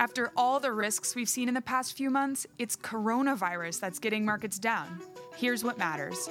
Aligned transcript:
After 0.00 0.32
all 0.34 0.60
the 0.60 0.72
risks 0.72 1.14
we've 1.14 1.28
seen 1.28 1.46
in 1.46 1.52
the 1.52 1.60
past 1.60 1.94
few 1.94 2.08
months, 2.08 2.46
it's 2.58 2.74
coronavirus 2.74 3.80
that's 3.80 3.98
getting 3.98 4.24
markets 4.24 4.58
down. 4.58 5.02
Here's 5.36 5.62
what 5.62 5.76
matters. 5.76 6.30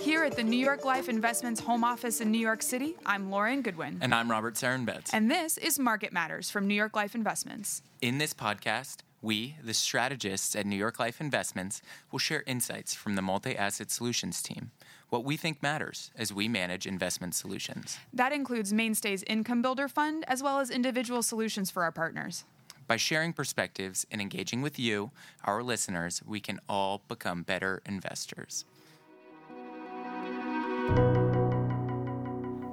Here 0.00 0.24
at 0.24 0.34
the 0.34 0.42
New 0.42 0.56
York 0.56 0.84
Life 0.84 1.08
Investments 1.08 1.60
home 1.60 1.84
office 1.84 2.20
in 2.20 2.32
New 2.32 2.40
York 2.40 2.60
City, 2.60 2.96
I'm 3.06 3.30
Lauren 3.30 3.62
Goodwin. 3.62 3.98
And 4.00 4.12
I'm 4.12 4.28
Robert 4.28 4.54
Sarenbetz. 4.54 5.10
And 5.12 5.30
this 5.30 5.58
is 5.58 5.78
Market 5.78 6.12
Matters 6.12 6.50
from 6.50 6.66
New 6.66 6.74
York 6.74 6.96
Life 6.96 7.14
Investments. 7.14 7.82
In 8.02 8.18
this 8.18 8.34
podcast, 8.34 8.96
we, 9.24 9.56
the 9.64 9.74
strategists 9.74 10.54
at 10.54 10.66
New 10.66 10.76
York 10.76 11.00
Life 11.00 11.20
Investments, 11.20 11.80
will 12.12 12.18
share 12.18 12.44
insights 12.46 12.94
from 12.94 13.16
the 13.16 13.22
multi 13.22 13.56
asset 13.56 13.90
solutions 13.90 14.42
team, 14.42 14.70
what 15.08 15.24
we 15.24 15.36
think 15.36 15.62
matters 15.62 16.10
as 16.14 16.32
we 16.32 16.46
manage 16.46 16.86
investment 16.86 17.34
solutions. 17.34 17.98
That 18.12 18.32
includes 18.32 18.72
Mainstay's 18.72 19.24
Income 19.24 19.62
Builder 19.62 19.88
Fund, 19.88 20.24
as 20.28 20.42
well 20.42 20.60
as 20.60 20.70
individual 20.70 21.22
solutions 21.22 21.70
for 21.70 21.82
our 21.82 21.90
partners. 21.90 22.44
By 22.86 22.98
sharing 22.98 23.32
perspectives 23.32 24.06
and 24.10 24.20
engaging 24.20 24.60
with 24.60 24.78
you, 24.78 25.10
our 25.44 25.62
listeners, 25.62 26.22
we 26.26 26.38
can 26.38 26.60
all 26.68 27.02
become 27.08 27.42
better 27.42 27.80
investors. 27.86 28.66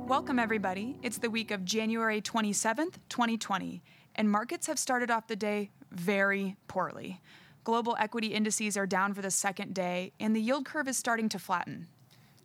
Welcome, 0.06 0.38
everybody. 0.38 0.98
It's 1.02 1.18
the 1.18 1.30
week 1.30 1.52
of 1.52 1.64
January 1.64 2.22
27th, 2.22 2.96
2020, 3.08 3.82
and 4.16 4.30
markets 4.30 4.68
have 4.68 4.78
started 4.78 5.10
off 5.10 5.28
the 5.28 5.38
day 5.38 5.70
very 5.92 6.56
poorly. 6.68 7.22
Global 7.64 7.96
equity 8.00 8.28
indices 8.28 8.76
are 8.76 8.88
down 8.88 9.14
for 9.14 9.22
the 9.22 9.32
second 9.32 9.76
day, 9.76 10.14
and 10.20 10.36
the 10.36 10.42
yield 10.42 10.66
curve 10.66 10.88
is 10.88 10.98
starting 10.98 11.30
to 11.30 11.40
flatten. 11.40 11.88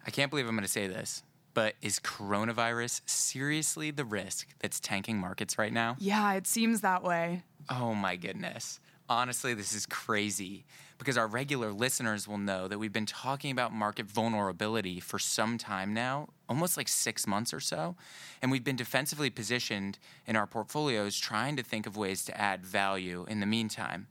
I 0.07 0.11
can't 0.11 0.31
believe 0.31 0.47
I'm 0.47 0.55
going 0.55 0.63
to 0.63 0.71
say 0.71 0.87
this, 0.87 1.23
but 1.55 1.75
is 1.81 1.99
coronavirus 1.99 3.01
seriously 3.07 3.91
the 3.91 4.05
risk 4.05 4.49
that's 4.59 4.79
tanking 4.79 5.19
markets 5.19 5.59
right 5.59 5.73
now? 5.73 5.97
Yeah, 5.99 6.35
it 6.35 6.47
seems 6.47 6.83
that 6.83 7.03
way. 7.03 7.45
Oh 7.71 7.95
my 7.95 8.17
goodness. 8.17 8.79
Honestly, 9.09 9.55
this 9.55 9.73
is 9.73 9.87
crazy 9.87 10.65
because 10.99 11.17
our 11.17 11.29
regular 11.29 11.73
listeners 11.73 12.27
will 12.27 12.39
know 12.39 12.67
that 12.67 12.79
we've 12.79 12.93
been 12.93 13.07
talking 13.07 13.53
about 13.53 13.73
market 13.73 14.07
vulnerability 14.07 14.99
for 14.99 15.19
some 15.19 15.59
time 15.59 15.95
now, 15.95 16.29
almost 16.49 16.77
like 16.77 16.89
six 16.89 17.25
months 17.25 17.55
or 17.55 17.61
so. 17.61 17.95
And 18.43 18.51
we've 18.51 18.65
been 18.65 18.77
defensively 18.77 19.31
positioned 19.31 19.99
in 20.27 20.35
our 20.35 20.47
portfolios 20.47 21.17
trying 21.17 21.55
to 21.57 21.63
think 21.63 21.87
of 21.87 21.97
ways 21.97 22.25
to 22.25 22.41
add 22.41 22.67
value 22.67 23.25
in 23.29 23.39
the 23.39 23.47
meantime. 23.47 24.09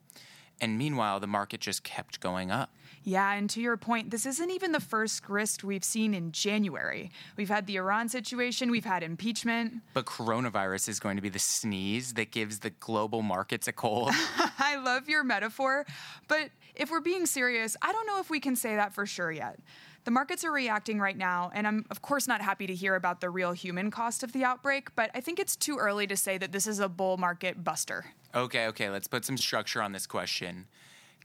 And 0.61 0.77
meanwhile, 0.77 1.19
the 1.19 1.27
market 1.27 1.59
just 1.59 1.83
kept 1.83 2.19
going 2.19 2.51
up. 2.51 2.71
Yeah, 3.03 3.33
and 3.33 3.47
to 3.51 3.61
your 3.61 3.77
point, 3.77 4.09
this 4.09 4.25
isn't 4.25 4.49
even 4.49 4.71
the 4.71 4.79
first 4.79 5.21
grist 5.21 5.63
we've 5.63 5.83
seen 5.83 6.15
in 6.15 6.31
January. 6.31 7.11
We've 7.37 7.49
had 7.49 7.67
the 7.67 7.75
Iran 7.75 8.09
situation, 8.09 8.71
we've 8.71 8.83
had 8.85 9.03
impeachment. 9.03 9.75
But 9.93 10.05
coronavirus 10.05 10.89
is 10.89 10.99
going 10.99 11.15
to 11.15 11.21
be 11.21 11.29
the 11.29 11.37
sneeze 11.37 12.13
that 12.13 12.31
gives 12.31 12.59
the 12.59 12.71
global 12.71 13.21
markets 13.21 13.67
a 13.67 13.73
cold. 13.73 14.09
I 14.57 14.77
love 14.83 15.07
your 15.07 15.23
metaphor, 15.23 15.85
but 16.27 16.49
if 16.73 16.89
we're 16.89 16.99
being 16.99 17.27
serious, 17.27 17.77
I 17.83 17.91
don't 17.91 18.07
know 18.07 18.19
if 18.19 18.31
we 18.31 18.39
can 18.39 18.55
say 18.55 18.75
that 18.75 18.91
for 18.91 19.05
sure 19.05 19.31
yet. 19.31 19.59
The 20.05 20.11
markets 20.11 20.43
are 20.43 20.51
reacting 20.51 20.99
right 20.99 21.17
now, 21.17 21.51
and 21.53 21.67
I'm, 21.67 21.85
of 21.89 22.01
course, 22.01 22.27
not 22.27 22.41
happy 22.41 22.67
to 22.67 22.75
hear 22.75 22.95
about 22.95 23.21
the 23.21 23.29
real 23.29 23.53
human 23.53 23.89
cost 23.89 24.23
of 24.23 24.33
the 24.33 24.43
outbreak, 24.43 24.95
but 24.95 25.09
I 25.15 25.19
think 25.19 25.39
it's 25.39 25.55
too 25.55 25.77
early 25.77 26.05
to 26.07 26.15
say 26.15 26.37
that 26.37 26.51
this 26.51 26.67
is 26.67 26.79
a 26.79 26.87
bull 26.87 27.17
market 27.17 27.63
buster. 27.63 28.05
Okay, 28.35 28.67
okay, 28.67 28.89
let's 28.89 29.07
put 29.07 29.23
some 29.23 29.37
structure 29.37 29.81
on 29.81 29.93
this 29.93 30.05
question 30.05 30.67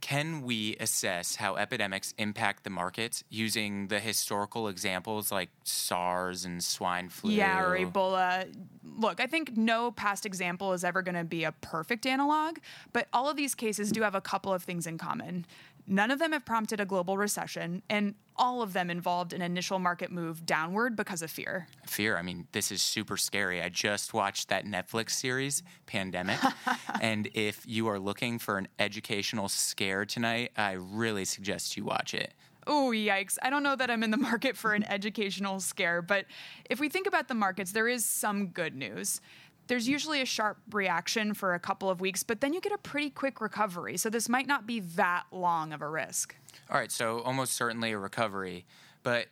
can 0.01 0.43
we 0.43 0.77
assess 0.81 1.37
how 1.37 1.57
epidemics 1.57 2.15
impact 2.19 2.65
the 2.65 2.71
markets 2.71 3.23
using 3.29 3.89
the 3.89 4.01
historical 4.01 4.69
examples 4.69 5.31
like 5.31 5.51
SARS 5.65 6.45
and 6.45 6.63
swine 6.63 7.09
flu? 7.09 7.33
Yeah, 7.33 7.63
or 7.63 7.79
Ebola. 7.79 8.53
Look, 8.99 9.21
I 9.21 9.27
think 9.27 9.57
no 9.57 9.91
past 9.91 10.27
example 10.27 10.73
is 10.73 10.85
ever 10.85 11.03
going 11.03 11.15
to 11.15 11.25
be 11.25 11.45
a 11.45 11.53
perfect 11.53 12.07
analog, 12.07 12.59
but 12.93 13.09
all 13.13 13.29
of 13.29 13.37
these 13.37 13.55
cases 13.55 13.93
do 13.93 14.03
have 14.03 14.15
a 14.15 14.21
couple 14.21 14.53
of 14.53 14.63
things 14.63 14.87
in 14.87 14.99
common. 14.99 15.47
None 15.91 16.13
of 16.13 16.21
them 16.21 16.31
have 16.31 16.45
prompted 16.45 16.79
a 16.79 16.87
global 16.87 17.19
recession, 17.19 17.83
and 17.91 18.15
all 18.37 18.63
of 18.63 18.75
them 18.75 18.91
involved 18.91 19.33
an 19.33 19.43
initial 19.43 19.81
market 19.81 20.13
move 20.13 20.47
downward 20.47 20.95
because 20.95 21.21
of 21.21 21.33
fear. 21.33 21.67
Fear. 21.85 22.17
I 22.17 22.23
mean, 22.23 22.47
this 22.53 22.71
is 22.71 22.81
super 22.81 23.17
scary. 23.17 23.61
I 23.61 23.71
just 23.71 24.15
watched 24.15 24.51
that 24.51 24.65
Netflix 24.65 25.11
series, 25.11 25.65
Pandemic. 25.87 26.39
and 27.01 27.29
if 27.35 27.67
you 27.67 27.89
are 27.89 27.99
looking 27.99 28.39
for 28.39 28.57
an 28.57 28.69
educational 28.79 29.49
scare 29.49 30.07
tonight, 30.07 30.53
I 30.57 30.75
really 30.75 31.25
suggest 31.25 31.77
you 31.77 31.85
watch 31.85 32.15
it. 32.15 32.35
Oh, 32.69 32.93
yikes. 32.95 33.37
I 33.43 33.51
don't 33.51 33.65
know 33.65 33.75
that 33.75 33.91
I'm 33.91 34.05
in 34.05 34.13
the 34.13 34.17
market 34.17 34.57
for 34.57 34.75
an 34.75 34.85
educational 34.85 35.59
scare, 35.59 36.03
but 36.03 36.27
if 36.71 36.79
we 36.79 36.89
think 36.89 37.09
about 37.09 37.27
the 37.27 37.35
markets, 37.35 37.73
there 37.73 37.89
is 37.89 38.05
some 38.05 38.47
good 38.47 38.77
news 38.77 39.21
there's 39.71 39.89
usually 39.89 40.21
a 40.21 40.27
sharp 40.27 40.59
reaction 40.73 41.33
for 41.33 41.55
a 41.55 41.61
couple 41.61 41.89
of 41.89 42.01
weeks, 42.01 42.25
but 42.25 42.41
then 42.41 42.53
you 42.53 42.61
get 42.61 42.73
a 42.73 42.79
pretty 42.79 43.09
quick 43.09 43.41
recovery. 43.41 43.97
So 43.97 44.11
this 44.11 44.29
might 44.29 44.49
not 44.49 44.67
be 44.67 44.81
that 44.81 45.27
long 45.31 45.73
of 45.73 45.81
a 45.81 45.89
risk. 45.89 46.35
All 46.69 46.77
right, 46.77 46.91
so 46.91 47.21
almost 47.21 47.53
certainly 47.53 47.93
a 47.93 47.99
recovery, 47.99 48.67
but 49.05 49.29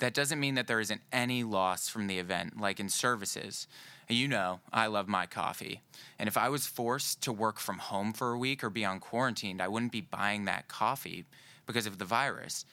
that 0.00 0.12
doesn't 0.12 0.40
mean 0.40 0.56
that 0.56 0.66
there 0.66 0.80
isn't 0.80 1.02
any 1.12 1.44
loss 1.44 1.88
from 1.88 2.08
the 2.08 2.18
event, 2.18 2.60
like 2.60 2.80
in 2.80 2.88
services. 2.88 3.68
You 4.08 4.26
know, 4.26 4.58
I 4.72 4.88
love 4.88 5.06
my 5.06 5.26
coffee. 5.26 5.82
And 6.18 6.26
if 6.26 6.36
I 6.36 6.48
was 6.48 6.66
forced 6.66 7.22
to 7.22 7.32
work 7.32 7.60
from 7.60 7.78
home 7.78 8.12
for 8.12 8.32
a 8.32 8.38
week 8.38 8.64
or 8.64 8.70
be 8.70 8.84
on 8.84 8.98
quarantined, 8.98 9.62
I 9.62 9.68
wouldn't 9.68 9.92
be 9.92 10.00
buying 10.00 10.46
that 10.46 10.66
coffee 10.66 11.26
because 11.66 11.86
of 11.86 11.98
the 11.98 12.04
virus. 12.04 12.64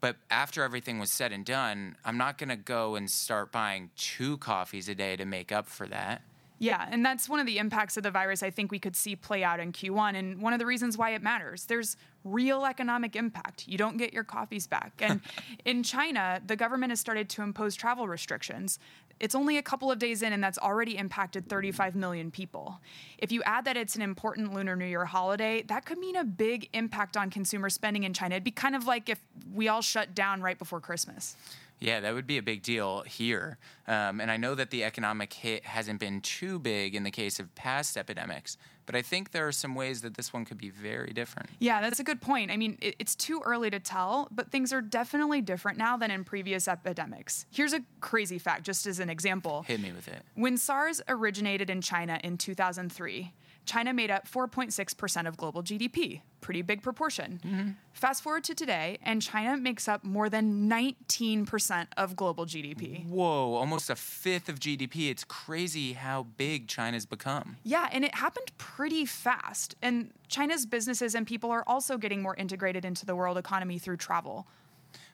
But 0.00 0.16
after 0.30 0.62
everything 0.62 0.98
was 0.98 1.12
said 1.12 1.30
and 1.30 1.44
done, 1.44 1.96
I'm 2.06 2.16
not 2.16 2.38
going 2.38 2.48
to 2.48 2.56
go 2.56 2.94
and 2.94 3.10
start 3.10 3.52
buying 3.52 3.90
two 3.98 4.38
coffees 4.38 4.88
a 4.88 4.94
day 4.94 5.14
to 5.16 5.26
make 5.26 5.52
up 5.52 5.66
for 5.66 5.86
that. 5.88 6.22
Yeah, 6.58 6.88
and 6.90 7.04
that's 7.04 7.28
one 7.28 7.38
of 7.38 7.46
the 7.46 7.58
impacts 7.58 7.96
of 7.96 8.02
the 8.02 8.10
virus 8.10 8.42
I 8.42 8.50
think 8.50 8.72
we 8.72 8.78
could 8.80 8.96
see 8.96 9.14
play 9.14 9.44
out 9.44 9.60
in 9.60 9.72
Q1, 9.72 10.16
and 10.16 10.42
one 10.42 10.52
of 10.52 10.58
the 10.58 10.66
reasons 10.66 10.98
why 10.98 11.10
it 11.10 11.22
matters. 11.22 11.66
There's 11.66 11.96
real 12.24 12.64
economic 12.64 13.14
impact. 13.14 13.68
You 13.68 13.78
don't 13.78 13.96
get 13.96 14.12
your 14.12 14.24
coffees 14.24 14.66
back. 14.66 14.92
And 15.00 15.20
in 15.64 15.82
China, 15.82 16.40
the 16.44 16.56
government 16.56 16.90
has 16.90 17.00
started 17.00 17.28
to 17.30 17.42
impose 17.42 17.76
travel 17.76 18.08
restrictions. 18.08 18.78
It's 19.20 19.34
only 19.34 19.56
a 19.56 19.62
couple 19.62 19.90
of 19.90 19.98
days 19.98 20.22
in, 20.22 20.32
and 20.32 20.42
that's 20.42 20.58
already 20.58 20.96
impacted 20.96 21.48
35 21.48 21.94
million 21.94 22.30
people. 22.30 22.80
If 23.18 23.32
you 23.32 23.42
add 23.44 23.64
that 23.64 23.76
it's 23.76 23.96
an 23.96 24.02
important 24.02 24.52
Lunar 24.52 24.76
New 24.76 24.86
Year 24.86 25.04
holiday, 25.04 25.62
that 25.62 25.84
could 25.84 25.98
mean 25.98 26.16
a 26.16 26.24
big 26.24 26.68
impact 26.72 27.16
on 27.16 27.30
consumer 27.30 27.68
spending 27.70 28.04
in 28.04 28.12
China. 28.12 28.36
It'd 28.36 28.44
be 28.44 28.50
kind 28.50 28.76
of 28.76 28.86
like 28.86 29.08
if 29.08 29.20
we 29.52 29.68
all 29.68 29.82
shut 29.82 30.14
down 30.14 30.40
right 30.40 30.58
before 30.58 30.80
Christmas. 30.80 31.36
Yeah, 31.80 32.00
that 32.00 32.14
would 32.14 32.26
be 32.26 32.38
a 32.38 32.42
big 32.42 32.62
deal 32.62 33.02
here. 33.02 33.58
Um, 33.86 34.20
and 34.20 34.30
I 34.30 34.36
know 34.36 34.54
that 34.54 34.70
the 34.70 34.84
economic 34.84 35.32
hit 35.32 35.64
hasn't 35.64 36.00
been 36.00 36.20
too 36.20 36.58
big 36.58 36.94
in 36.94 37.04
the 37.04 37.10
case 37.10 37.38
of 37.38 37.54
past 37.54 37.96
epidemics, 37.96 38.56
but 38.86 38.96
I 38.96 39.02
think 39.02 39.30
there 39.30 39.46
are 39.46 39.52
some 39.52 39.74
ways 39.74 40.00
that 40.00 40.14
this 40.14 40.32
one 40.32 40.44
could 40.44 40.58
be 40.58 40.70
very 40.70 41.12
different. 41.12 41.50
Yeah, 41.58 41.80
that's 41.80 42.00
a 42.00 42.04
good 42.04 42.20
point. 42.20 42.50
I 42.50 42.56
mean, 42.56 42.78
it, 42.80 42.96
it's 42.98 43.14
too 43.14 43.42
early 43.44 43.70
to 43.70 43.78
tell, 43.78 44.28
but 44.30 44.50
things 44.50 44.72
are 44.72 44.80
definitely 44.80 45.40
different 45.40 45.78
now 45.78 45.96
than 45.96 46.10
in 46.10 46.24
previous 46.24 46.66
epidemics. 46.68 47.46
Here's 47.50 47.72
a 47.72 47.80
crazy 48.00 48.38
fact, 48.38 48.64
just 48.64 48.86
as 48.86 48.98
an 48.98 49.10
example. 49.10 49.62
Hit 49.62 49.80
me 49.80 49.92
with 49.92 50.08
it. 50.08 50.22
When 50.34 50.56
SARS 50.56 51.00
originated 51.08 51.70
in 51.70 51.80
China 51.80 52.18
in 52.24 52.38
2003, 52.38 53.32
China 53.68 53.92
made 53.92 54.10
up 54.10 54.26
4.6% 54.26 55.28
of 55.28 55.36
global 55.36 55.62
GDP, 55.62 56.22
pretty 56.40 56.62
big 56.62 56.82
proportion. 56.82 57.38
Mm-hmm. 57.44 57.70
Fast 57.92 58.22
forward 58.22 58.42
to 58.44 58.54
today, 58.54 58.98
and 59.02 59.20
China 59.20 59.58
makes 59.58 59.86
up 59.86 60.02
more 60.02 60.30
than 60.30 60.68
19% 60.70 61.86
of 61.98 62.16
global 62.16 62.46
GDP. 62.46 63.06
Whoa, 63.06 63.54
almost 63.54 63.90
a 63.90 63.94
fifth 63.94 64.48
of 64.48 64.58
GDP. 64.58 65.10
It's 65.10 65.22
crazy 65.22 65.92
how 65.92 66.24
big 66.38 66.66
China's 66.66 67.04
become. 67.04 67.58
Yeah, 67.62 67.90
and 67.92 68.04
it 68.04 68.14
happened 68.14 68.46
pretty 68.56 69.04
fast. 69.04 69.76
And 69.82 70.12
China's 70.28 70.64
businesses 70.64 71.14
and 71.14 71.26
people 71.26 71.50
are 71.50 71.64
also 71.66 71.98
getting 71.98 72.22
more 72.22 72.34
integrated 72.36 72.86
into 72.86 73.04
the 73.04 73.14
world 73.14 73.36
economy 73.36 73.78
through 73.78 73.98
travel. 73.98 74.48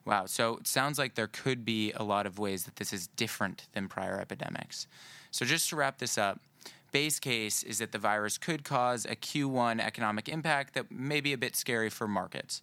Wow, 0.04 0.26
so 0.26 0.58
it 0.58 0.68
sounds 0.68 0.96
like 0.96 1.16
there 1.16 1.26
could 1.26 1.64
be 1.64 1.90
a 1.92 2.04
lot 2.04 2.26
of 2.26 2.38
ways 2.38 2.64
that 2.64 2.76
this 2.76 2.92
is 2.92 3.08
different 3.08 3.66
than 3.72 3.88
prior 3.88 4.20
epidemics. 4.20 4.86
So, 5.32 5.44
just 5.44 5.68
to 5.70 5.76
wrap 5.76 5.98
this 5.98 6.16
up, 6.16 6.40
base 6.94 7.18
case 7.18 7.64
is 7.64 7.78
that 7.80 7.90
the 7.90 7.98
virus 7.98 8.38
could 8.38 8.62
cause 8.62 9.04
a 9.04 9.16
Q1 9.16 9.80
economic 9.80 10.28
impact 10.28 10.74
that 10.74 10.92
may 10.92 11.20
be 11.20 11.32
a 11.32 11.36
bit 11.36 11.56
scary 11.56 11.90
for 11.90 12.06
markets, 12.06 12.62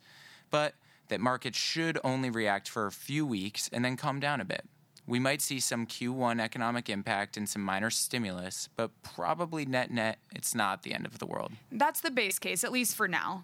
but 0.49 0.73
that 1.09 1.19
markets 1.19 1.57
should 1.57 1.99
only 2.01 2.29
react 2.29 2.69
for 2.69 2.85
a 2.85 2.93
few 2.93 3.25
weeks 3.25 3.69
and 3.73 3.83
then 3.83 3.97
calm 3.97 4.21
down 4.21 4.39
a 4.39 4.45
bit. 4.45 4.63
We 5.05 5.19
might 5.19 5.41
see 5.41 5.59
some 5.59 5.85
Q1 5.85 6.39
economic 6.39 6.89
impact 6.89 7.35
and 7.35 7.49
some 7.49 7.61
minor 7.61 7.89
stimulus, 7.89 8.69
but 8.77 8.91
probably 9.03 9.65
net 9.65 9.91
net, 9.91 10.19
it's 10.33 10.55
not 10.55 10.83
the 10.83 10.93
end 10.93 11.05
of 11.05 11.19
the 11.19 11.25
world. 11.25 11.51
That's 11.69 11.99
the 11.99 12.11
base 12.11 12.39
case, 12.39 12.63
at 12.63 12.71
least 12.71 12.95
for 12.95 13.09
now 13.09 13.43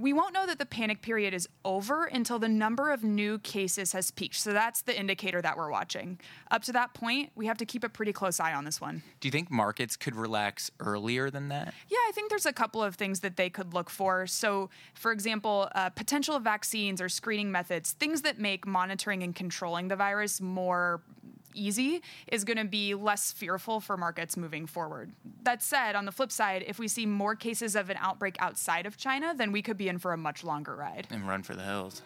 we 0.00 0.14
won't 0.14 0.32
know 0.32 0.46
that 0.46 0.58
the 0.58 0.66
panic 0.66 1.02
period 1.02 1.34
is 1.34 1.46
over 1.64 2.06
until 2.06 2.38
the 2.38 2.48
number 2.48 2.90
of 2.90 3.04
new 3.04 3.38
cases 3.38 3.92
has 3.92 4.10
peaked. 4.10 4.36
So 4.36 4.52
that's 4.52 4.82
the 4.82 4.98
indicator 4.98 5.42
that 5.42 5.56
we're 5.56 5.70
watching. 5.70 6.18
Up 6.50 6.62
to 6.62 6.72
that 6.72 6.94
point, 6.94 7.30
we 7.34 7.46
have 7.46 7.58
to 7.58 7.66
keep 7.66 7.84
a 7.84 7.88
pretty 7.88 8.12
close 8.12 8.40
eye 8.40 8.54
on 8.54 8.64
this 8.64 8.80
one. 8.80 9.02
Do 9.20 9.28
you 9.28 9.32
think 9.32 9.50
markets 9.50 9.96
could 9.96 10.16
relax 10.16 10.70
earlier 10.80 11.30
than 11.30 11.48
that? 11.48 11.74
Yeah, 11.88 11.98
I 12.08 12.12
think 12.14 12.30
there's 12.30 12.46
a 12.46 12.52
couple 12.52 12.82
of 12.82 12.94
things 12.94 13.20
that 13.20 13.36
they 13.36 13.50
could 13.50 13.74
look 13.74 13.90
for. 13.90 14.26
So, 14.26 14.70
for 14.94 15.12
example, 15.12 15.68
uh, 15.74 15.90
potential 15.90 16.38
vaccines 16.38 17.02
or 17.02 17.08
screening 17.10 17.52
methods, 17.52 17.92
things 17.92 18.22
that 18.22 18.38
make 18.38 18.66
monitoring 18.66 19.22
and 19.22 19.34
controlling 19.34 19.88
the 19.88 19.96
virus 19.96 20.40
more 20.40 21.02
easy 21.54 22.02
is 22.26 22.44
going 22.44 22.56
to 22.56 22.64
be 22.64 22.94
less 22.94 23.32
fearful 23.32 23.80
for 23.80 23.96
markets 23.96 24.36
moving 24.36 24.66
forward. 24.66 25.12
That 25.42 25.62
said, 25.62 25.96
on 25.96 26.04
the 26.04 26.12
flip 26.12 26.32
side, 26.32 26.64
if 26.66 26.78
we 26.78 26.88
see 26.88 27.06
more 27.06 27.34
cases 27.34 27.76
of 27.76 27.90
an 27.90 27.96
outbreak 28.00 28.36
outside 28.38 28.86
of 28.86 28.96
China, 28.96 29.34
then 29.36 29.52
we 29.52 29.62
could 29.62 29.76
be 29.76 29.88
in 29.88 29.98
for 29.98 30.12
a 30.12 30.16
much 30.16 30.44
longer 30.44 30.74
ride. 30.74 31.06
And 31.10 31.26
run 31.26 31.42
for 31.42 31.54
the 31.54 31.62
hills. 31.62 32.02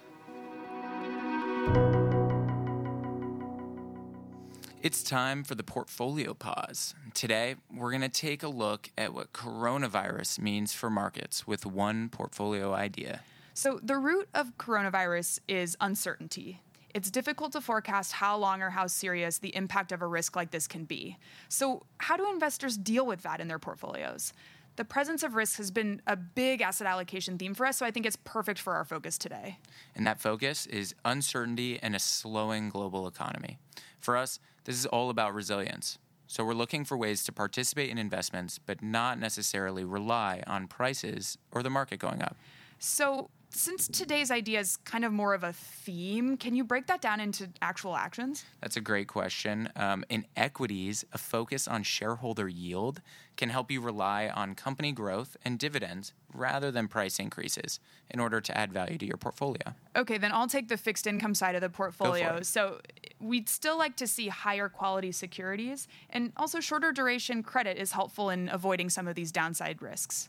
It's 4.85 5.03
time 5.03 5.45
for 5.45 5.55
the 5.55 5.63
portfolio 5.63 6.35
pause. 6.35 6.95
Today, 7.15 7.55
we're 7.75 7.91
going 7.91 8.03
to 8.03 8.09
take 8.11 8.43
a 8.43 8.49
look 8.49 8.91
at 8.99 9.15
what 9.15 9.33
coronavirus 9.33 10.41
means 10.41 10.75
for 10.75 10.91
markets 10.91 11.47
with 11.47 11.65
one 11.65 12.11
portfolio 12.11 12.75
idea. 12.75 13.23
So, 13.55 13.81
the 13.83 13.97
root 13.97 14.29
of 14.35 14.59
coronavirus 14.59 15.39
is 15.49 15.75
uncertainty. 15.81 16.61
It's 16.95 17.11
difficult 17.11 17.53
to 17.53 17.61
forecast 17.61 18.13
how 18.13 18.37
long 18.37 18.63
or 18.63 18.71
how 18.71 18.87
serious 18.87 19.39
the 19.39 19.55
impact 19.57 19.91
of 19.91 20.01
a 20.01 20.07
risk 20.07 20.37
like 20.37 20.53
this 20.53 20.69
can 20.69 20.85
be. 20.85 21.19
So, 21.49 21.83
how 21.99 22.17
do 22.17 22.31
investors 22.31 22.77
deal 22.77 23.05
with 23.05 23.23
that 23.23 23.41
in 23.41 23.49
their 23.49 23.59
portfolios? 23.59 24.33
The 24.77 24.85
presence 24.85 25.23
of 25.23 25.35
risk 25.35 25.57
has 25.59 25.71
been 25.71 26.03
a 26.07 26.17
big 26.17 26.61
asset 26.61 26.87
allocation 26.87 27.37
theme 27.37 27.55
for 27.55 27.67
us, 27.67 27.77
so 27.77 27.87
I 27.87 27.91
think 27.91 28.07
it's 28.07 28.17
perfect 28.25 28.61
for 28.61 28.75
our 28.75 28.85
focus 28.85 29.19
today. 29.19 29.59
And 29.95 30.07
that 30.07 30.21
focus 30.21 30.67
is 30.67 30.95
uncertainty 31.05 31.79
and 31.81 31.95
a 31.95 31.99
slowing 31.99 32.71
global 32.71 33.07
economy. 33.07 33.59
For 34.01 34.17
us, 34.17 34.39
this 34.65 34.77
is 34.77 34.87
all 34.87 35.11
about 35.11 35.35
resilience. 35.35 35.99
So 36.27 36.45
we're 36.45 36.55
looking 36.55 36.85
for 36.85 36.97
ways 36.97 37.23
to 37.25 37.33
participate 37.33 37.91
in 37.91 37.99
investments, 37.99 38.59
but 38.59 38.83
not 38.83 39.19
necessarily 39.19 39.85
rely 39.85 40.43
on 40.47 40.67
prices 40.67 41.39
or 41.53 41.63
the 41.63 41.71
market 41.71 41.99
going 41.99 42.23
up. 42.23 42.37
So, 42.79 43.31
since 43.55 43.89
today's 43.89 44.31
idea 44.31 44.61
is 44.61 44.77
kind 44.79 45.05
of 45.05 45.13
more 45.13 45.35
of 45.35 45.45
a 45.45 45.53
theme, 45.53 46.37
can 46.37 46.55
you 46.55 46.65
break 46.65 46.87
that 46.87 47.01
down 47.01 47.21
into 47.21 47.49
actual 47.63 47.97
actions? 47.97 48.45
That's 48.61 48.77
a 48.77 48.81
great 48.81 49.09
question. 49.09 49.69
Um, 49.77 50.05
in 50.09 50.27
equities, 50.37 51.05
a 51.13 51.19
focus 51.19 51.69
on 51.69 51.83
shareholder 51.83 52.49
yield 52.49 53.01
can 53.37 53.49
help 53.49 53.71
you 53.71 53.81
rely 53.81 54.29
on 54.29 54.55
company 54.55 54.93
growth 54.93 55.37
and 55.45 55.59
dividends 55.59 56.13
rather 56.33 56.71
than 56.71 56.89
price 56.89 57.19
increases 57.19 57.81
in 58.11 58.21
order 58.21 58.41
to 58.41 58.57
add 58.57 58.73
value 58.73 58.99
to 58.99 59.07
your 59.07 59.17
portfolio. 59.17 59.75
Okay, 59.97 60.19
then 60.19 60.33
I'll 60.33 60.49
take 60.49 60.69
the 60.69 60.77
fixed 60.77 61.07
income 61.07 61.35
side 61.35 61.55
of 61.55 61.61
the 61.61 61.71
portfolio. 61.71 62.43
So 62.43 62.81
we'd 63.21 63.49
still 63.49 63.79
like 63.79 63.97
to 63.97 64.07
see 64.07 64.29
higher 64.29 64.69
quality 64.69 65.13
securities, 65.13 65.89
and 66.11 66.33
also 66.37 66.61
shorter 66.61 66.93
duration 66.93 67.43
credit 67.43 67.79
is 67.79 67.93
helpful 67.93 68.31
in 68.31 68.49
avoiding 68.49 68.91
some 68.91 69.09
of 69.09 69.15
these 69.15 69.33
downside 69.33 69.81
risks. 69.81 70.29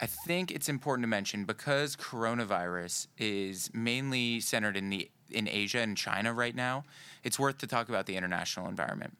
I 0.00 0.06
think 0.06 0.50
it's 0.50 0.68
important 0.68 1.04
to 1.04 1.08
mention 1.08 1.44
because 1.44 1.96
coronavirus 1.96 3.06
is 3.16 3.70
mainly 3.72 4.40
centered 4.40 4.76
in 4.76 4.90
the 4.90 5.10
in 5.30 5.48
Asia 5.48 5.80
and 5.80 5.96
China 5.96 6.32
right 6.32 6.54
now, 6.54 6.84
it's 7.22 7.38
worth 7.38 7.58
to 7.58 7.66
talk 7.66 7.88
about 7.88 8.06
the 8.06 8.16
international 8.16 8.68
environment. 8.68 9.16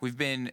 We've 0.00 0.16
been 0.16 0.52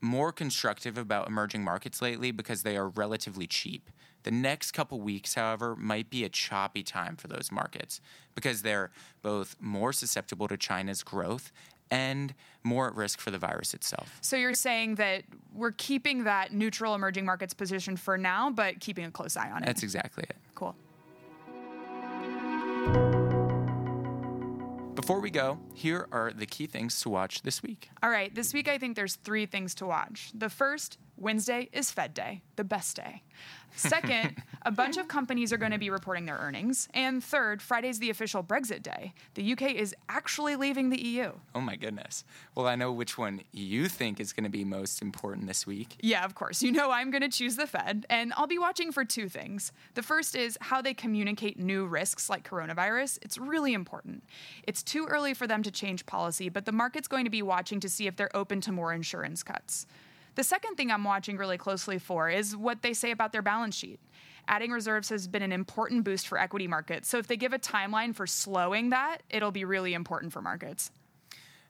more 0.00 0.32
constructive 0.32 0.96
about 0.96 1.28
emerging 1.28 1.64
markets 1.64 2.00
lately 2.00 2.30
because 2.30 2.62
they 2.62 2.76
are 2.76 2.88
relatively 2.88 3.46
cheap. 3.46 3.90
The 4.22 4.30
next 4.30 4.72
couple 4.72 5.00
weeks, 5.00 5.34
however, 5.34 5.76
might 5.76 6.10
be 6.10 6.24
a 6.24 6.28
choppy 6.28 6.82
time 6.82 7.16
for 7.16 7.28
those 7.28 7.50
markets 7.52 8.00
because 8.34 8.62
they're 8.62 8.90
both 9.22 9.56
more 9.60 9.92
susceptible 9.92 10.48
to 10.48 10.56
China's 10.56 11.02
growth 11.02 11.52
and 11.90 12.34
more 12.62 12.88
at 12.88 12.94
risk 12.94 13.20
for 13.20 13.30
the 13.30 13.38
virus 13.38 13.74
itself. 13.74 14.18
So 14.20 14.36
you're 14.36 14.54
saying 14.54 14.96
that 14.96 15.24
we're 15.54 15.72
keeping 15.72 16.24
that 16.24 16.52
neutral 16.52 16.94
emerging 16.94 17.24
markets 17.24 17.54
position 17.54 17.96
for 17.96 18.18
now, 18.18 18.50
but 18.50 18.80
keeping 18.80 19.04
a 19.04 19.10
close 19.10 19.36
eye 19.36 19.50
on 19.50 19.62
it. 19.62 19.66
That's 19.66 19.82
exactly 19.82 20.24
it. 20.28 20.36
Cool. 20.54 20.74
Before 24.94 25.20
we 25.20 25.30
go, 25.30 25.58
here 25.74 26.06
are 26.12 26.32
the 26.32 26.44
key 26.44 26.66
things 26.66 27.00
to 27.00 27.08
watch 27.08 27.42
this 27.42 27.62
week. 27.62 27.88
All 28.02 28.10
right, 28.10 28.34
this 28.34 28.52
week 28.52 28.68
I 28.68 28.78
think 28.78 28.96
there's 28.96 29.14
three 29.16 29.46
things 29.46 29.74
to 29.76 29.86
watch. 29.86 30.30
The 30.34 30.50
first, 30.50 30.98
Wednesday 31.20 31.68
is 31.72 31.90
Fed 31.90 32.14
Day, 32.14 32.42
the 32.56 32.64
best 32.64 32.96
day. 32.96 33.22
Second, 33.74 34.42
a 34.62 34.70
bunch 34.70 34.96
of 34.96 35.08
companies 35.08 35.52
are 35.52 35.56
going 35.56 35.72
to 35.72 35.78
be 35.78 35.90
reporting 35.90 36.26
their 36.26 36.36
earnings. 36.36 36.88
And 36.94 37.22
third, 37.22 37.60
Friday's 37.60 37.98
the 37.98 38.10
official 38.10 38.42
Brexit 38.42 38.82
day. 38.82 39.14
The 39.34 39.52
UK 39.52 39.74
is 39.74 39.94
actually 40.08 40.56
leaving 40.56 40.90
the 40.90 41.00
EU. 41.00 41.32
Oh 41.54 41.60
my 41.60 41.76
goodness. 41.76 42.24
Well, 42.54 42.66
I 42.66 42.76
know 42.76 42.92
which 42.92 43.18
one 43.18 43.42
you 43.52 43.88
think 43.88 44.20
is 44.20 44.32
going 44.32 44.44
to 44.44 44.50
be 44.50 44.64
most 44.64 45.02
important 45.02 45.46
this 45.46 45.66
week. 45.66 45.96
Yeah, 46.00 46.24
of 46.24 46.34
course. 46.34 46.62
You 46.62 46.72
know 46.72 46.90
I'm 46.90 47.10
going 47.10 47.22
to 47.22 47.28
choose 47.28 47.56
the 47.56 47.66
Fed, 47.66 48.06
and 48.10 48.32
I'll 48.36 48.46
be 48.46 48.58
watching 48.58 48.92
for 48.92 49.04
two 49.04 49.28
things. 49.28 49.72
The 49.94 50.02
first 50.02 50.34
is 50.34 50.56
how 50.60 50.82
they 50.82 50.94
communicate 50.94 51.58
new 51.58 51.86
risks 51.86 52.30
like 52.30 52.48
coronavirus. 52.48 53.18
It's 53.22 53.38
really 53.38 53.74
important. 53.74 54.24
It's 54.64 54.82
too 54.82 55.06
early 55.06 55.34
for 55.34 55.46
them 55.46 55.62
to 55.62 55.70
change 55.70 56.06
policy, 56.06 56.48
but 56.48 56.64
the 56.64 56.72
market's 56.72 57.08
going 57.08 57.24
to 57.24 57.30
be 57.30 57.42
watching 57.42 57.80
to 57.80 57.88
see 57.88 58.06
if 58.06 58.16
they're 58.16 58.34
open 58.36 58.60
to 58.62 58.72
more 58.72 58.92
insurance 58.92 59.42
cuts. 59.42 59.86
The 60.38 60.44
second 60.44 60.76
thing 60.76 60.92
I'm 60.92 61.02
watching 61.02 61.36
really 61.36 61.58
closely 61.58 61.98
for 61.98 62.30
is 62.30 62.56
what 62.56 62.80
they 62.80 62.94
say 62.94 63.10
about 63.10 63.32
their 63.32 63.42
balance 63.42 63.74
sheet. 63.74 63.98
Adding 64.46 64.70
reserves 64.70 65.08
has 65.08 65.26
been 65.26 65.42
an 65.42 65.50
important 65.50 66.04
boost 66.04 66.28
for 66.28 66.38
equity 66.38 66.68
markets. 66.68 67.08
So 67.08 67.18
if 67.18 67.26
they 67.26 67.36
give 67.36 67.52
a 67.52 67.58
timeline 67.58 68.14
for 68.14 68.24
slowing 68.24 68.90
that, 68.90 69.24
it'll 69.30 69.50
be 69.50 69.64
really 69.64 69.94
important 69.94 70.32
for 70.32 70.40
markets. 70.40 70.92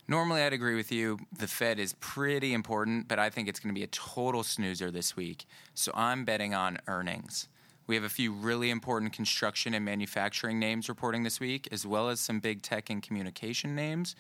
Normally, 0.06 0.42
I'd 0.42 0.52
agree 0.52 0.74
with 0.76 0.92
you. 0.92 1.18
The 1.38 1.48
Fed 1.48 1.78
is 1.78 1.94
pretty 1.94 2.52
important, 2.52 3.08
but 3.08 3.18
I 3.18 3.30
think 3.30 3.48
it's 3.48 3.58
going 3.58 3.74
to 3.74 3.78
be 3.78 3.84
a 3.84 3.86
total 3.86 4.42
snoozer 4.42 4.90
this 4.90 5.16
week. 5.16 5.46
So 5.72 5.90
I'm 5.94 6.26
betting 6.26 6.52
on 6.52 6.76
earnings. 6.86 7.48
We 7.86 7.94
have 7.94 8.04
a 8.04 8.10
few 8.10 8.32
really 8.32 8.68
important 8.68 9.14
construction 9.14 9.72
and 9.72 9.82
manufacturing 9.82 10.58
names 10.58 10.90
reporting 10.90 11.22
this 11.22 11.40
week, 11.40 11.68
as 11.72 11.86
well 11.86 12.10
as 12.10 12.20
some 12.20 12.38
big 12.38 12.60
tech 12.60 12.90
and 12.90 13.02
communication 13.02 13.74
names. 13.74 14.14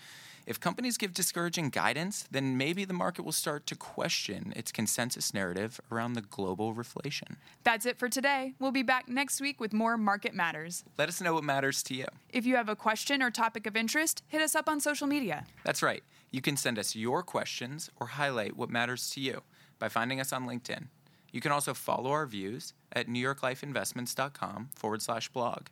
If 0.48 0.58
companies 0.58 0.96
give 0.96 1.12
discouraging 1.12 1.68
guidance, 1.68 2.26
then 2.30 2.56
maybe 2.56 2.86
the 2.86 2.94
market 2.94 3.22
will 3.22 3.32
start 3.32 3.66
to 3.66 3.76
question 3.76 4.54
its 4.56 4.72
consensus 4.72 5.34
narrative 5.34 5.78
around 5.92 6.14
the 6.14 6.22
global 6.22 6.74
reflation. 6.74 7.36
That's 7.64 7.84
it 7.84 7.98
for 7.98 8.08
today. 8.08 8.54
We'll 8.58 8.72
be 8.72 8.82
back 8.82 9.10
next 9.10 9.42
week 9.42 9.60
with 9.60 9.74
more 9.74 9.98
Market 9.98 10.32
Matters. 10.32 10.84
Let 10.96 11.10
us 11.10 11.20
know 11.20 11.34
what 11.34 11.44
matters 11.44 11.82
to 11.82 11.94
you. 11.94 12.06
If 12.30 12.46
you 12.46 12.56
have 12.56 12.70
a 12.70 12.74
question 12.74 13.22
or 13.22 13.30
topic 13.30 13.66
of 13.66 13.76
interest, 13.76 14.22
hit 14.26 14.40
us 14.40 14.54
up 14.54 14.70
on 14.70 14.80
social 14.80 15.06
media. 15.06 15.44
That's 15.64 15.82
right. 15.82 16.02
You 16.30 16.40
can 16.40 16.56
send 16.56 16.78
us 16.78 16.96
your 16.96 17.22
questions 17.22 17.90
or 18.00 18.06
highlight 18.06 18.56
what 18.56 18.70
matters 18.70 19.10
to 19.10 19.20
you 19.20 19.42
by 19.78 19.90
finding 19.90 20.18
us 20.18 20.32
on 20.32 20.46
LinkedIn. 20.46 20.86
You 21.30 21.42
can 21.42 21.52
also 21.52 21.74
follow 21.74 22.10
our 22.10 22.24
views 22.24 22.72
at 22.90 23.06
newyorklifeinvestments.com 23.06 24.70
forward 24.74 25.02
slash 25.02 25.28
blog. 25.28 25.66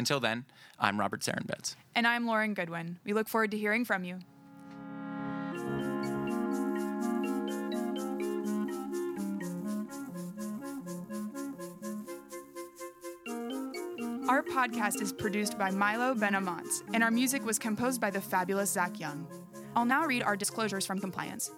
Until 0.00 0.18
then, 0.18 0.46
I'm 0.78 0.98
Robert 0.98 1.20
Sarenbetz. 1.20 1.76
And 1.94 2.06
I'm 2.06 2.26
Lauren 2.26 2.54
Goodwin. 2.54 2.98
We 3.04 3.12
look 3.12 3.28
forward 3.28 3.50
to 3.50 3.58
hearing 3.58 3.84
from 3.84 4.02
you. 4.02 4.18
Our 14.26 14.42
podcast 14.42 15.02
is 15.02 15.12
produced 15.12 15.58
by 15.58 15.70
Milo 15.70 16.14
Benamont, 16.14 16.82
and 16.94 17.04
our 17.04 17.10
music 17.10 17.44
was 17.44 17.58
composed 17.58 18.00
by 18.00 18.08
the 18.08 18.22
fabulous 18.22 18.70
Zach 18.70 18.98
Young. 18.98 19.26
I'll 19.76 19.84
now 19.84 20.06
read 20.06 20.22
our 20.22 20.34
disclosures 20.34 20.86
from 20.86 20.98
compliance. 20.98 21.50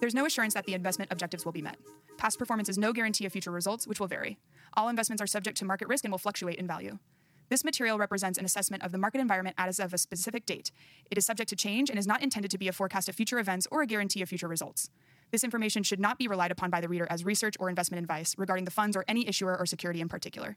There's 0.00 0.14
no 0.14 0.24
assurance 0.24 0.54
that 0.54 0.66
the 0.66 0.74
investment 0.74 1.10
objectives 1.10 1.44
will 1.44 1.50
be 1.50 1.62
met. 1.62 1.78
Past 2.16 2.38
performance 2.38 2.68
is 2.68 2.78
no 2.78 2.92
guarantee 2.92 3.26
of 3.26 3.32
future 3.32 3.50
results, 3.50 3.88
which 3.88 3.98
will 3.98 4.06
vary. 4.06 4.38
All 4.74 4.88
investments 4.88 5.20
are 5.20 5.26
subject 5.26 5.56
to 5.58 5.64
market 5.64 5.88
risk 5.88 6.04
and 6.04 6.12
will 6.12 6.18
fluctuate 6.18 6.60
in 6.60 6.66
value. 6.68 7.00
This 7.48 7.64
material 7.64 7.96
represents 7.98 8.38
an 8.38 8.44
assessment 8.44 8.82
of 8.82 8.92
the 8.92 8.98
market 8.98 9.20
environment 9.20 9.56
as 9.58 9.80
of 9.80 9.94
a 9.94 9.98
specific 9.98 10.44
date. 10.44 10.70
It 11.10 11.16
is 11.16 11.24
subject 11.24 11.48
to 11.50 11.56
change 11.56 11.88
and 11.88 11.98
is 11.98 12.06
not 12.06 12.22
intended 12.22 12.50
to 12.50 12.58
be 12.58 12.68
a 12.68 12.72
forecast 12.72 13.08
of 13.08 13.14
future 13.14 13.38
events 13.38 13.66
or 13.70 13.80
a 13.80 13.86
guarantee 13.86 14.20
of 14.20 14.28
future 14.28 14.48
results. 14.48 14.90
This 15.30 15.44
information 15.44 15.82
should 15.82 16.00
not 16.00 16.18
be 16.18 16.28
relied 16.28 16.50
upon 16.50 16.68
by 16.68 16.80
the 16.80 16.88
reader 16.88 17.06
as 17.08 17.24
research 17.24 17.56
or 17.58 17.68
investment 17.68 18.02
advice 18.02 18.34
regarding 18.36 18.66
the 18.66 18.70
funds 18.70 18.96
or 18.96 19.04
any 19.08 19.26
issuer 19.26 19.58
or 19.58 19.64
security 19.64 20.00
in 20.00 20.08
particular. 20.08 20.56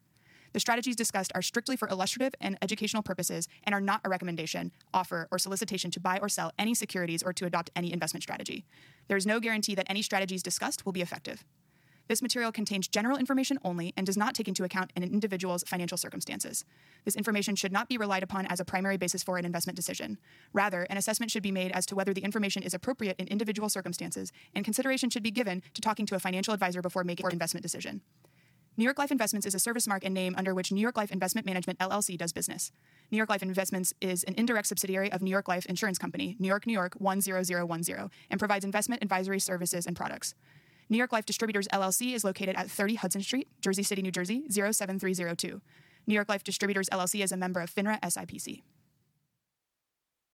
The 0.54 0.60
strategies 0.60 0.98
discussed 0.98 1.32
are 1.34 1.42
strictly 1.42 1.78
for 1.78 1.88
illustrative 1.88 2.34
and 2.42 2.58
educational 2.62 3.04
purposes 3.04 3.48
and 3.64 3.74
are 3.74 3.80
not 3.80 4.02
a 4.04 4.10
recommendation, 4.10 4.74
offer, 4.94 5.30
or 5.32 5.40
solicitation 5.40 5.92
to 5.92 6.00
buy 6.02 6.20
or 6.22 6.28
sell 6.28 6.52
any 6.60 6.74
securities 6.74 7.24
or 7.24 7.32
to 7.34 7.46
adopt 7.46 7.70
any 7.74 7.94
investment 7.94 8.24
strategy. 8.24 8.66
There 9.08 9.16
is 9.16 9.26
no 9.26 9.40
guarantee 9.40 9.76
that 9.76 9.90
any 9.90 10.02
strategies 10.02 10.44
discussed 10.44 10.86
will 10.86 10.92
be 10.92 11.02
effective. 11.02 11.46
This 12.08 12.22
material 12.22 12.52
contains 12.52 12.88
general 12.88 13.18
information 13.18 13.58
only 13.64 13.94
and 13.96 14.06
does 14.06 14.18
not 14.18 14.36
take 14.36 14.48
into 14.48 14.64
account 14.64 14.92
an 14.96 15.04
individual's 15.04 15.64
financial 15.64 15.98
circumstances. 15.98 16.66
This 17.06 17.16
information 17.16 17.56
should 17.56 17.72
not 17.72 17.90
be 17.90 17.98
relied 17.98 18.24
upon 18.24 18.46
as 18.48 18.60
a 18.60 18.66
primary 18.66 18.98
basis 18.98 19.24
for 19.24 19.38
an 19.38 19.46
investment 19.46 19.76
decision. 19.76 20.18
Rather, 20.54 20.84
an 20.84 20.98
assessment 20.98 21.32
should 21.32 21.44
be 21.44 21.52
made 21.52 21.72
as 21.72 21.86
to 21.86 21.96
whether 21.96 22.14
the 22.14 22.24
information 22.24 22.64
is 22.64 22.74
appropriate 22.74 23.20
in 23.20 23.28
individual 23.28 23.70
circumstances, 23.70 24.32
and 24.54 24.66
consideration 24.66 25.10
should 25.10 25.24
be 25.24 25.32
given 25.32 25.62
to 25.74 25.82
talking 25.82 26.06
to 26.06 26.16
a 26.16 26.20
financial 26.20 26.54
advisor 26.54 26.82
before 26.82 27.04
making 27.04 27.26
an 27.26 27.32
investment 27.32 27.64
decision. 27.64 28.02
New 28.78 28.86
York 28.86 28.98
Life 28.98 29.12
Investments 29.12 29.46
is 29.46 29.54
a 29.54 29.60
service 29.60 29.86
mark 29.86 30.06
and 30.06 30.14
name 30.14 30.34
under 30.38 30.56
which 30.56 30.72
New 30.72 30.80
York 30.80 30.96
Life 30.96 31.12
Investment 31.12 31.46
Management 31.46 31.78
LLC 31.80 32.18
does 32.18 32.32
business. 32.32 32.72
New 33.12 33.18
York 33.18 33.30
Life 33.30 33.44
Investments 33.44 33.94
is 34.00 34.24
an 34.24 34.34
indirect 34.38 34.68
subsidiary 34.68 35.12
of 35.12 35.22
New 35.22 35.30
York 35.30 35.50
Life 35.50 35.66
Insurance 35.66 35.98
Company, 35.98 36.38
New 36.40 36.48
York, 36.48 36.66
New 36.66 36.74
York 36.74 36.96
10010, 36.98 38.10
and 38.30 38.40
provides 38.40 38.64
investment 38.64 39.04
advisory 39.04 39.40
services 39.40 39.86
and 39.86 39.96
products. 39.96 40.36
New 40.92 40.98
York 40.98 41.14
Life 41.14 41.26
Distributors 41.26 41.70
LLC 41.70 42.14
is 42.14 42.26
located 42.26 42.58
at 42.58 42.70
30 42.70 42.96
Hudson 42.96 43.22
Street, 43.22 43.48
Jersey 43.62 43.82
City, 43.82 44.02
New 44.02 44.12
Jersey 44.12 44.44
07302. 44.50 45.62
New 46.06 46.14
York 46.14 46.28
Life 46.28 46.44
Distributors 46.44 46.90
LLC 46.90 47.24
is 47.24 47.32
a 47.32 47.38
member 47.38 47.62
of 47.62 47.74
FINRA 47.74 47.98
SIPC. 48.02 48.62